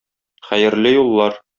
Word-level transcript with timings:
Хәерле 0.47 0.95
юллар! 0.97 1.41